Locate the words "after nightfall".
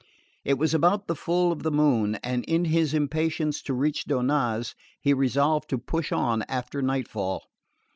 6.49-7.43